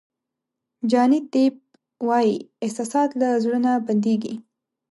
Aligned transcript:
جاني 0.91 1.19
دیپ 1.31 1.55
وایي 2.07 2.33
احساسات 2.63 3.09
له 3.19 3.27
زړه 3.43 3.57
نه 3.65 3.71
بندېږي. 3.87 4.33